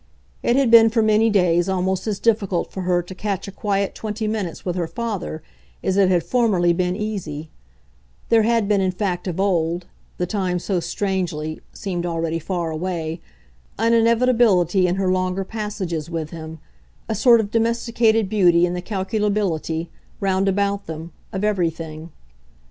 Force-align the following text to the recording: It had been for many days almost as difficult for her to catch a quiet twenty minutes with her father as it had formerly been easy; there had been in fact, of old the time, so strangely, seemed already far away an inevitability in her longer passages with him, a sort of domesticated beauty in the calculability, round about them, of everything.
It 0.41 0.55
had 0.55 0.71
been 0.71 0.89
for 0.89 1.03
many 1.03 1.29
days 1.29 1.69
almost 1.69 2.07
as 2.07 2.17
difficult 2.17 2.71
for 2.71 2.81
her 2.81 3.03
to 3.03 3.13
catch 3.13 3.47
a 3.47 3.51
quiet 3.51 3.93
twenty 3.93 4.27
minutes 4.27 4.65
with 4.65 4.75
her 4.75 4.87
father 4.87 5.43
as 5.83 5.95
it 5.95 6.09
had 6.09 6.23
formerly 6.23 6.73
been 6.73 6.95
easy; 6.95 7.51
there 8.29 8.41
had 8.41 8.67
been 8.67 8.81
in 8.81 8.89
fact, 8.89 9.27
of 9.27 9.39
old 9.39 9.85
the 10.17 10.25
time, 10.25 10.57
so 10.57 10.79
strangely, 10.79 11.61
seemed 11.71 12.07
already 12.07 12.39
far 12.39 12.71
away 12.71 13.21
an 13.77 13.93
inevitability 13.93 14.87
in 14.87 14.95
her 14.95 15.11
longer 15.11 15.43
passages 15.43 16.09
with 16.09 16.31
him, 16.31 16.57
a 17.07 17.13
sort 17.13 17.39
of 17.39 17.51
domesticated 17.51 18.27
beauty 18.27 18.65
in 18.65 18.73
the 18.73 18.81
calculability, 18.81 19.89
round 20.19 20.47
about 20.47 20.87
them, 20.87 21.11
of 21.31 21.43
everything. 21.43 22.09